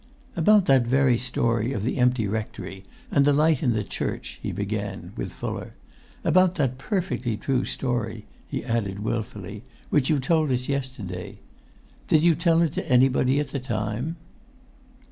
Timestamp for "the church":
3.73-4.39